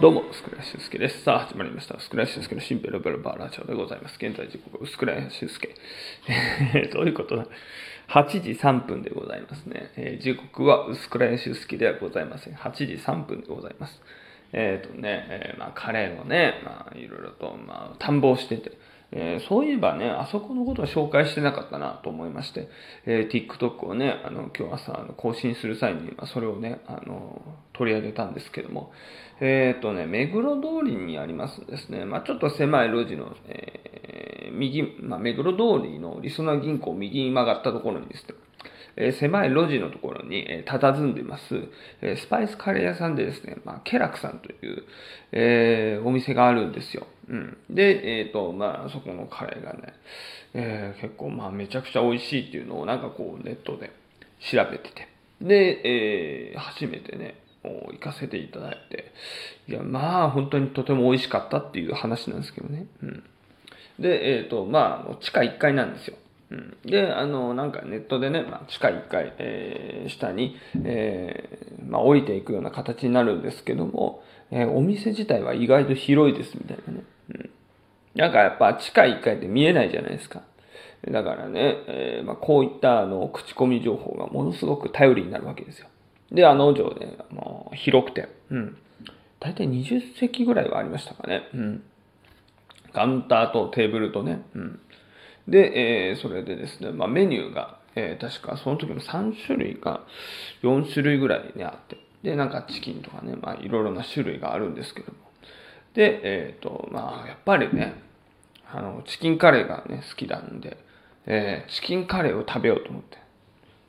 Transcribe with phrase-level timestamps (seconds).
[0.00, 1.22] どうも、スクラッシュスケです。
[1.22, 1.98] さあ、始まりました。
[2.00, 4.16] スクラッシュスケのシンペルベルバーラジオでございます。
[4.16, 5.72] 現在時刻、スクラッシュスケ。
[6.92, 7.46] どういうことだ
[8.08, 9.92] ?8 時3分でございますね。
[9.96, 12.54] えー時刻はスクラッシュスケではございません。
[12.54, 14.02] 8時3分でございます。
[14.52, 18.72] えっ、とね、えーまあ、カレーをね、まあ、いろいろと、まあ、探訪してて、
[19.16, 22.68] えーそういえばね、あそこのことを紹介してなかったなと思いまして、
[23.06, 27.40] えー TikTok をね、あの、今日朝あの更新する際に、それをね、あの、
[27.72, 28.92] 取り上げたんですけども、
[29.40, 38.34] えっ、とね、目黒通りにありますですね、まあ、ちょっと狭い路地の、えー右、まあ、目黒通りのりそな銀行を右に曲がったところにですね、
[38.96, 41.44] えー狭い路地のところに、えー佇んでいます、
[42.02, 44.84] えースパイスカレー屋さんでですね、まあ、ケラクさんという、
[45.32, 47.06] えーお店があるんですよ。
[47.28, 47.56] うん。
[47.70, 49.94] で、えっ、と、まあ、そこのカレーがね、
[50.54, 53.90] えー結構、まあ、めちゃくちゃ美味しいっていうのをなんかこう、ネットで
[54.40, 55.08] 調べてて。
[55.40, 59.12] で、えー初めてね、行かせていただいて、
[59.68, 62.86] いや、まあ、本当にとても美味しかったっていう話なんですけどね。
[63.02, 63.24] うん。
[63.98, 66.16] で、えっ、と、まあ、地下1階なんですよ。
[66.54, 77.04] うん、で、あの、なんかネットでね、まあ、地下1階、えー下に、えーまあ、降りていくような形になるんですけども、えーお店自体は意外と広いですみたいなね。
[77.30, 77.50] うん。
[78.14, 80.42] なんかやっぱ地下1階って見えないじゃないですか。
[81.10, 85.88] だからね、えーまあ、こういったあの口コミ情報がものすごく頼りになるわけですよ。
[86.30, 88.76] で、あの女ね、もう広くて、うん。
[89.40, 91.48] 大体20席ぐらいはありましたかね。
[91.54, 91.82] うん。
[92.92, 94.42] カウンターとテーブルとね。
[94.54, 94.80] うん。
[95.48, 100.04] で、えーそれでですね、まあ、メニューが、えー確かその時も3種類か
[100.62, 101.98] 4種類ぐらいね、あって。
[102.22, 105.18] で、なんかチキンとかね、まあ、いろいろな種類があるんですけども。
[105.92, 107.94] で、えっ、と、まあ、やっぱりね、
[108.72, 110.78] あの、チキンカレーがね、好きなんで、
[111.26, 113.24] えーチキンカレーを食べようと思って。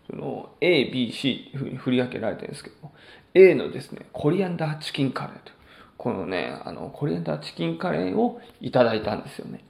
[0.10, 2.94] その A、B、C っていうふうに振り分けられてるんですけども、
[3.34, 5.52] A のですね、コリアンダーチキンカレーと、
[5.98, 9.64] このね、あの、コリアンダーチキンカレーをいただいたんですよね。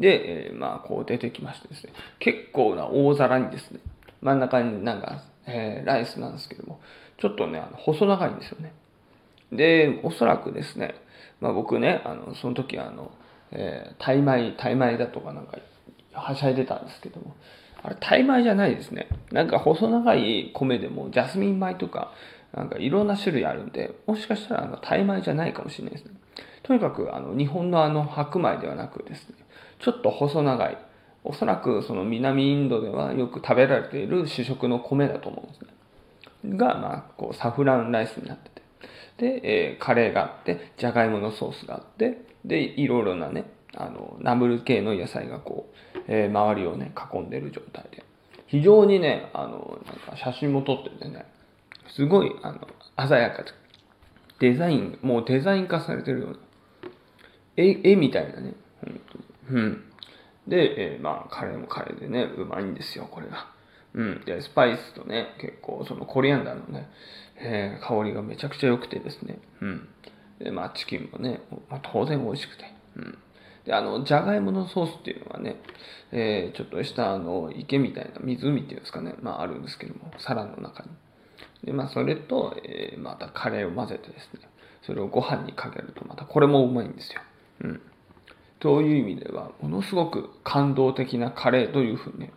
[0.00, 3.80] で、えまあ、こう出てきましてですね、結構な大皿にですね、
[4.22, 6.80] 真ん中になんか、えーライスなんですけども、
[7.18, 8.72] ちょっとね、あの細長いんですよね。
[9.52, 10.94] で、おそらくですね、
[11.40, 13.10] まあ僕ね、あの、その時あの、
[13.52, 15.58] えー、タイ米、タイ米だとかなんか、
[16.12, 17.34] はしゃいでたんですけども、
[17.82, 19.08] あれ、タイ米じゃないですね。
[19.32, 22.12] なんか細長い米でも、ジャスミン米とか、
[22.54, 26.12] なんかいろんな種類あるんで、もしかしたらあの、タイ米じゃないかもしれないですね。
[26.62, 29.36] とにかく、あの、日本のあの、白米ではなくですね、
[29.80, 30.78] ちょっと細長い、
[31.24, 36.56] おそらくその南インドではよく食べられている主食の米だと思うんですね。
[36.56, 38.60] が、まあ、こう、サフランライスになってて。
[39.18, 43.44] で、えーカレーがあって、じゃがいものソースがあって、で、いろいろなね、
[43.76, 48.02] あの、ナムル系の野菜がこう、えー周りをね、囲んでる状態で。
[48.46, 51.26] 非常にね、あの、なんか写真も撮っててね、
[51.88, 52.66] すごい、あの、
[53.08, 53.50] 鮮やかで、
[54.40, 56.36] デザイン、もうデザイン化されてるような、
[57.56, 58.54] 絵、絵みたいなね、
[58.84, 59.24] 本当に。
[59.50, 59.84] うん。
[60.48, 63.46] で、えーまあ、カレーもカレーでね、うまいんですよ、これが。
[63.94, 64.24] うん。
[64.24, 66.88] で、スパイスとね、結構、そのコリアンダーのね、
[67.36, 69.38] えー香りがめちゃくちゃ良くてですね。
[69.60, 69.88] うん。
[70.38, 72.64] で、まあ、チキンもね、まあ、当然美味しくて。
[72.96, 73.18] うん。
[73.64, 75.56] で、あの、じゃがいものソースっていうのがね、
[76.12, 80.88] えーちょっとした、あの、池みたいな湖っていうんですかね、まあ、あるんですけども、皿の中に。
[81.64, 84.40] で、まあ、それと、えーまたカレーを混ぜてですね、
[84.82, 87.20] それをご飯にかけると、またこれもうまいんですよ。
[87.62, 87.80] うん。
[88.60, 92.32] という意味では、ものすごく感動的なカレーというふうにね、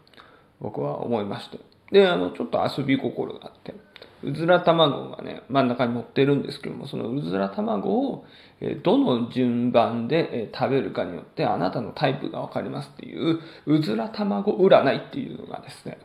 [0.60, 1.60] 僕は思いまして。
[1.92, 3.76] で、あの、ちょっと遊び心があって、
[4.24, 8.26] うずら卵がね、真ん中に乗ってるんですけども、そのうずら卵を、
[8.62, 15.98] えどの順番で、え食べるかによって、あなたのタイプがわかりますっていう、うずら卵占いっていうのがですね、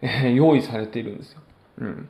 [0.00, 1.40] え用意されているんですよ。
[1.78, 2.08] うん。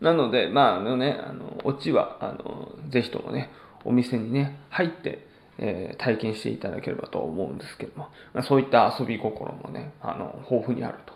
[0.00, 3.50] なので、まあ、あのね、あの、オチは、あの、ぜひともね、
[3.84, 5.26] お店にね、入って、
[5.58, 11.14] えー体験していただければと思うんですけども、まあ、そういった遊び心もね、あの、豊富にあると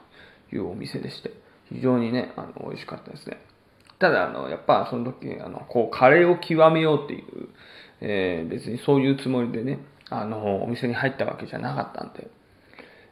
[0.54, 1.32] いうお店でして、
[1.72, 3.38] 非常にね、あの、美味しかったですね。
[3.98, 7.48] ただ、あの、やっぱその時、あの、こう、カレーを極めようっていう、
[8.00, 9.78] えー別にそういうつもりでね、
[10.10, 12.28] あの、お店に入ったわけじゃなかったんで、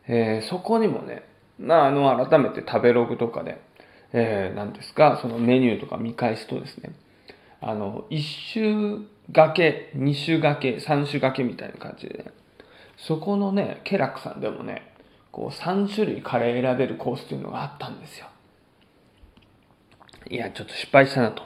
[0.06, 1.22] えーそこにもね、
[1.58, 3.60] まあ、あの、改めて食べログとかで、
[4.12, 6.93] えー、なんですか、そのメニューとか見返すとですね、
[7.66, 8.22] あの、一
[8.52, 12.25] 種がけ、二種がけ、三種がけみたいな感じでね、
[12.99, 14.93] そこのね、ケラックさんでもね、
[15.32, 18.26] こう、3種類カレー選べるコースっていうのがあったんですよ。
[20.28, 21.43] いや、ちょっと失敗したなと。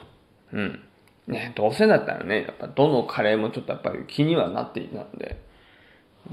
[0.51, 0.83] うん。
[1.27, 5.41] ね、どうせだったらね、やっぱどのカレーもちょっとやっぱり気にはなっていたので、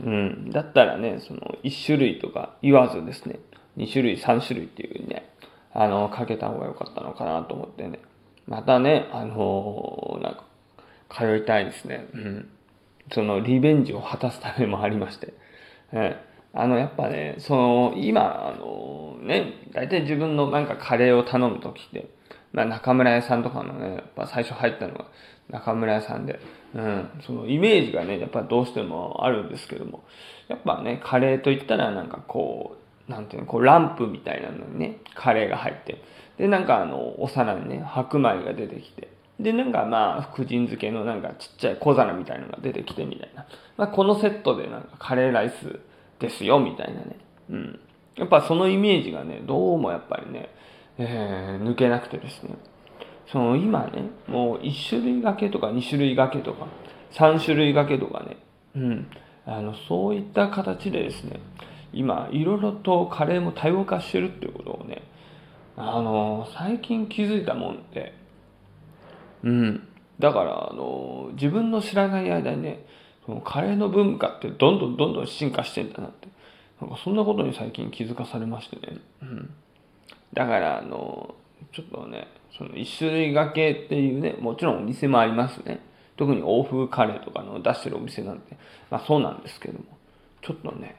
[0.02, 0.50] うん。
[0.50, 3.38] だったらね、その1種類とか言わずですね、
[3.76, 5.30] 2種類、3種類っていう風にね、
[5.72, 8.00] あの、かけた方が良かったのかなと思ってね。
[8.46, 10.44] またね、あのなんか、
[11.08, 12.06] 通いたいですね。
[12.14, 12.48] うん。
[13.12, 15.34] そのリベンジを果たすためもありまして。
[15.92, 22.08] えー、あの、やっぱね、その、今、あの、ね、大体自分のなんかカレーを頼むときって、
[22.52, 25.06] まあ、中村屋さんとかのね、やっぱ最初入ったのが
[25.50, 26.40] 中村屋さんで、
[26.74, 30.04] うん、そのイメージがね、やっぱどうしてもあるんですけども、
[30.48, 36.02] やっぱね、カレーといったらなんかこう、なんていうの、こうランプみたいなのにね、カレーが入って、
[36.38, 39.08] で、なんかあの、お皿にね、白米が出てきて、
[39.38, 43.46] で、なんかまあ、福神漬けのなんかちっちゃい小皿みたいなのが出てきてみたいな。
[43.76, 45.78] まあ、このセットでなんかカレーライス
[46.18, 47.16] ですよ、みたいなね。
[47.50, 47.80] うん。
[48.16, 50.48] やっぱそのイメージがね、どうもやっぱりね、
[50.98, 52.56] えー、抜けなくてですね。
[53.30, 56.66] その今ね、もう1種類掛けとか2種類掛けとか、
[57.12, 58.38] 3種類掛けとかね、
[58.74, 59.08] うん。
[59.44, 61.40] あの、そういった形でですね、
[61.96, 65.02] 今、いろいろとカレーも多様化してるっていうことをね、
[65.76, 68.14] あの、最近気づいたもんで、
[69.42, 69.88] うん。
[70.18, 72.84] だから、あの、自分の知らない間にね、
[73.24, 76.28] そのカレーの文化ってどんどんどんどん進化してんだなって。
[76.80, 78.98] なんかそんなことに最近気づかされましてね。
[79.22, 79.50] うん。
[80.34, 81.34] だから、あの、
[81.72, 85.80] ちょっとね、その一種類掛けっていうね、もちろんお店もありますね。
[86.16, 88.56] 特に欧風カレーとかの出してるお店なんて、
[88.90, 89.84] まあそうなんですけども、
[90.42, 90.96] ちょっとね、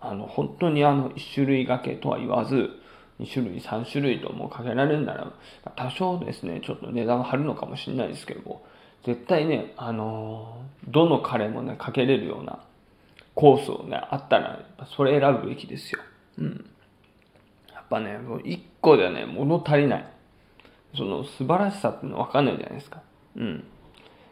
[0.00, 2.70] あの、本当にあの、一種類掛けとは言わず、
[3.20, 5.32] 2種類、3種類ともかけられるなら、
[5.76, 8.62] 多少ですね、ちょっと値段張るのかもしれないですけども、
[9.04, 12.60] 絶対ね、あの、どのカレーもね、かけれるような
[13.34, 14.60] コースをね、あったら、
[14.96, 16.00] それ選ぶべきですよ。
[16.38, 16.70] うん。
[17.72, 20.06] やっぱね、もう1個ではね、物足りない。
[20.96, 23.02] その素晴らしさっていうの分かんないじゃないですか。
[23.36, 23.64] うん。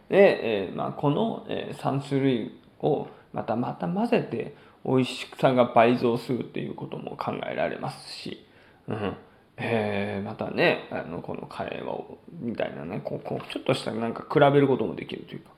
[0.09, 8.47] で、えー、まあ、この、えー、3種類をまたまた混ぜて美味しさが倍増するっていうことも考えられますし、
[8.87, 9.17] うん。
[9.57, 15.51] えー、またね、あの、このカレーを、みたいなね、こう、こう、ちょっとしたなんか比べることもできるというか、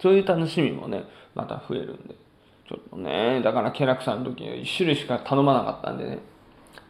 [0.00, 2.14] そういう楽しみもね、また増えるんで、
[2.68, 6.18] ちょっとね、だから、ケラクさんの時は1種類しか頼まなかったんでね、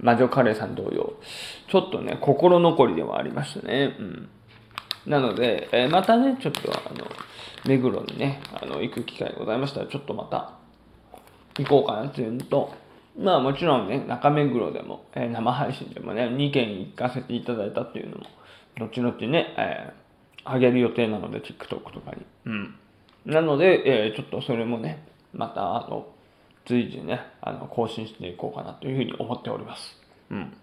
[0.00, 1.14] 魔女カレーさん同様、
[1.68, 3.96] ちょっとね、心残りではありましたね。
[3.98, 4.28] うん。
[5.06, 7.06] なので、えー、またね、ちょっとあの、
[7.64, 10.55] 目黒にね、あの、行く機会ございましたら、ちょっとまた、
[11.58, 12.72] 行こうかなっていうのと、
[13.18, 18.26] まあもちろんね、中目黒でも、えー、生配信でもね、2件行かせていただいたっていうのも、
[18.78, 22.24] 後々ね、えー、上げる予定なので、TikTok とかに。
[22.46, 22.74] うん。
[23.24, 26.06] なので、えー、ちょっとそれもね、また、あの、
[26.66, 29.96] 随時ね、あの、更新していこうかなというふうに思っております。
[30.30, 30.56] うん。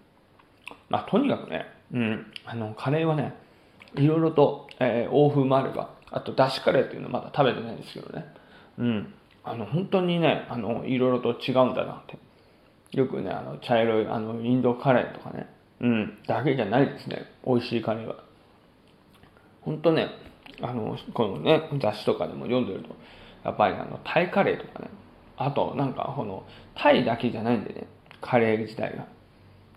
[0.88, 3.34] まあ、とにかくね、うん、あの、カレーはね、
[3.96, 8.24] いろいろと、えー、欧風もあれば、あと、だしカレーっていうのはまだ食べてないんですけどね。
[8.78, 9.14] うん。
[9.44, 12.18] あの、本当にね、あの、いろいろと違うんだなって。
[12.96, 15.48] よくね、あの、茶色い、あの、インドカレーとかね、
[15.80, 17.26] うん、だけじゃないですね。
[17.46, 18.16] 美味しいカレーは。
[19.62, 20.08] 本当ね、
[20.62, 22.96] あの、このね、雑誌とかでも読んでると、
[23.44, 24.88] やっぱりあの、タイカレーとかね、
[25.36, 26.44] あと、なんか、この、
[26.74, 27.86] タイだけじゃないんでね、
[28.20, 29.06] カレー自体が。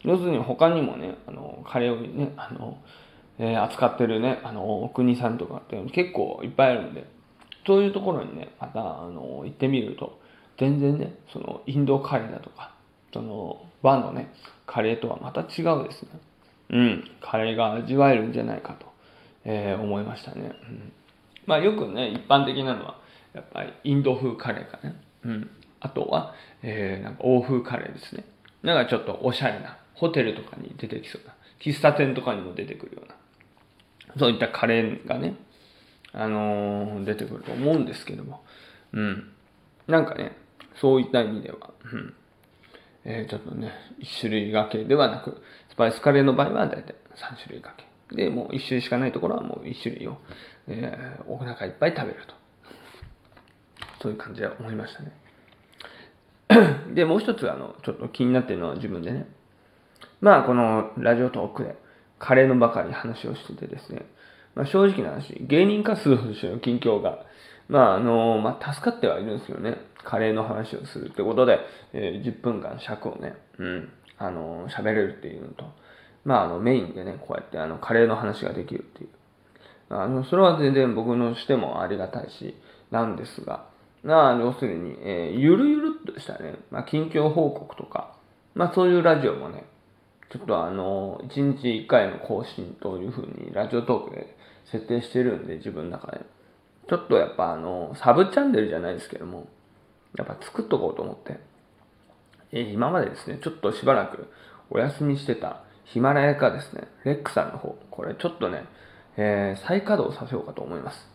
[0.04, 2.78] 要するに他にもね、あの、カレーをね、あの、
[3.40, 7.06] えー、扱ってるね、あの、お国さんとかって結構いっぱいあるんで、
[7.68, 10.20] そういうところにね、また、あの、行ってみると、
[10.58, 12.74] 全然ね、その、インドカレーだとか、
[13.14, 14.32] その、和のね、
[14.66, 16.10] カレーとはまた違うですね。
[16.70, 18.86] うん、カレーが味わえるんじゃないかと、
[19.46, 20.52] えー、思いましたね。
[20.70, 20.92] うん、
[21.46, 23.00] まあよくね、一般的なのは、
[23.34, 24.96] やっぱりインド風カレーかね。
[25.24, 25.50] うん。
[25.80, 28.26] あとは、えー、なんか欧風カレーですね。
[28.64, 33.16] なんかちょっとおしゃれな、ホテルとかに出てきそうな、喫茶店とかにも出てくるような、
[34.18, 35.36] そういったカレーがね、
[36.20, 38.44] あのー、出てくると思うんですけども、
[38.92, 39.32] うん。
[39.88, 40.36] なんかね、
[40.82, 41.58] そういった意味では、
[41.94, 42.14] うん。
[43.06, 47.76] えー、ちょっとね、1種類掛けではなく、スパイスカレーの場合は大体3種類掛
[48.10, 48.16] け。
[48.16, 50.18] で、もう1種類しかないところはもう1種類を、
[50.68, 52.34] えー、お腹いっぱい食べると。
[54.02, 55.12] そういう感じで思いましたね。
[56.96, 59.28] で、もう一つ、あの、ちょっと気になってるのは自分でね。
[60.20, 61.78] まあ、このラジオトークで、
[62.18, 64.06] カレーのばかり話をしててですね。
[64.56, 67.26] まあ、正直な話、芸人活動としての近況が、
[67.70, 69.78] まあ、あの、まあ、助かってはいるんですけどね。
[70.04, 71.60] カレーの話をするってことで、
[71.92, 75.66] えー、10分間尺をね、うん、あの、喋れるっていうのと、
[76.24, 79.10] まあ、あの、メインでね、こうやって、あの、カレーの話ができるっていう。
[79.90, 82.56] あの、それは全然僕のしてもありがたいし、
[82.90, 83.66] なんですが、
[84.04, 88.16] な、要するに、えー、ゆるゆるっとしたね、まあ、近況報告とか、
[88.56, 89.66] まあ、そういうラジオもね、
[90.30, 94.36] ちょっとあの、1日1回の更新というふうに、ラジオトークで
[94.72, 96.22] 設定してるんで、自分の中で。
[96.90, 99.48] ちょっとやっぱあの、サブチャンネルじゃないですけども、
[100.18, 101.40] やっぱ作っとこうと思って、
[102.52, 104.28] え、今までですね、ちょっとしばらく
[104.70, 108.66] お休みしてたヒマラヤかですね、レックさんの方、これちょっとね、
[109.18, 111.08] えー、再稼働させようかと思います。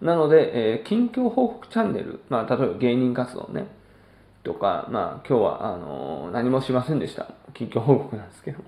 [0.00, 3.66] なので、えー、近況報告チャンネル、まあ、例えば芸人活動ね、
[4.42, 7.28] とか、まあ、今日は、あの、何もしませんでした。
[7.54, 8.64] 近況報告なんですけども。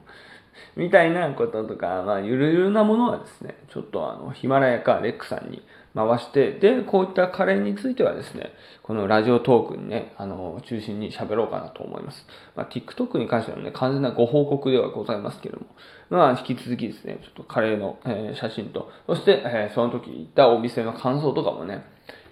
[0.76, 5.62] みたいなこととか、まあ、ゆるゆるなものはですね、ちょっとあの、ヒマラヤかレックさんに
[5.94, 8.52] 回して、で、こういったカレーについてはですね、
[8.82, 12.26] このラジオトークにね、あの、中心に喋ろうかなと思います。
[12.54, 15.66] まあ、TikTok に関してはね、完全なご報告ではございますけれども、
[16.10, 21.84] まあ、引き続きですね、ちょっとカレーの、えー、写真と、そして、えー、その時行ったお店の感想とかもね、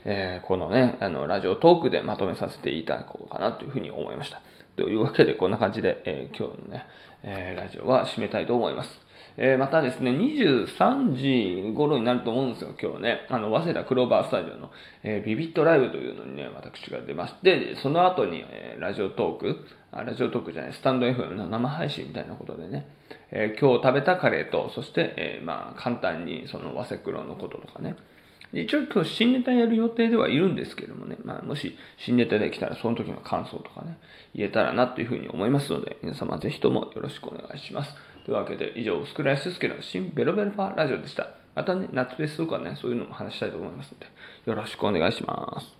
[0.04, 4.40] えー、このね、あの、ラジオトークでまとめさせていただこうかなというふうに思いました。
[4.76, 6.86] というわけで、こんな感じで、えー、今日のね、
[7.22, 9.10] えー、ラジオは締めたいと思います。
[9.36, 13.26] え、またですね、23時頃になると思うんですよ、今日ね。
[13.28, 14.70] あの、早稲田クローバースタジオの、
[15.02, 22.86] え、ビビットライブというのにね、私が出まして、その後に、え、ラジオトーク、あ、ラジオトークじゃない、スタンド FM の生配信みたいなことでね、
[23.30, 27.96] え、今日食べたカレーと、そして、え、まあ、簡単にその早稲黒のこととかね、
[28.52, 33.98] 一応今日新ネタやる予定ではいるんですけどもね、まあ、もし新ネタできたらその時の感想とかね、
[34.34, 37.94] 言えたらなというふうに思いますので、皆様ぜひともよろしくお願いします。
[38.24, 41.28] というわけで、以上、スクライススケの新ベロベロファーラジオでした。
[41.54, 44.06] またね、夏フェスとかね、そういうのも話したいと思いますので、
[44.46, 45.79] よろしくお願いします。